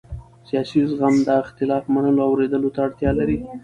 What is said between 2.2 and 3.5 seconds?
او اورېدو ته اړتیا لري